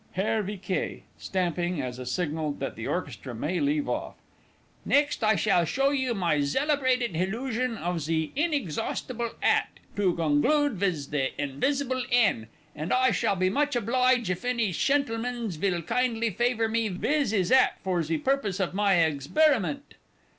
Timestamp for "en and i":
12.11-13.11